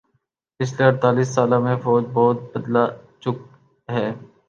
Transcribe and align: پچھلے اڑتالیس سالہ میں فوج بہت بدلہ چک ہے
پچھلے 0.59 0.83
اڑتالیس 0.87 1.29
سالہ 1.35 1.57
میں 1.63 1.75
فوج 1.83 2.03
بہت 2.15 2.37
بدلہ 2.51 2.83
چک 3.21 3.37
ہے 3.89 4.05